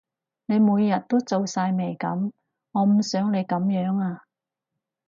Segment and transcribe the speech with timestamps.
[0.47, 2.31] 你每日都皺晒眉噉，
[2.71, 4.23] 我唔想你噉樣呀